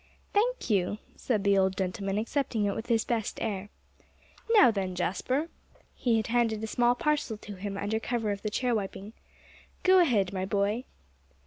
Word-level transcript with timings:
"Thank 0.33 0.67
you," 0.71 0.97
said 1.15 1.43
the 1.43 1.55
old 1.59 1.77
gentleman, 1.77 2.17
accepting 2.17 2.65
it 2.65 2.73
with 2.73 2.87
his 2.87 3.05
best 3.05 3.39
air. 3.39 3.69
"Now 4.49 4.71
then, 4.71 4.95
Jasper" 4.95 5.49
he 5.93 6.17
had 6.17 6.25
handed 6.25 6.63
a 6.63 6.65
small 6.65 6.95
parcel 6.95 7.37
to 7.37 7.53
him 7.53 7.77
under 7.77 7.99
cover 7.99 8.31
of 8.31 8.41
the 8.41 8.49
chair 8.49 8.73
wiping 8.73 9.13
"go 9.83 9.99
ahead, 9.99 10.33
my 10.33 10.43
boy." 10.43 10.85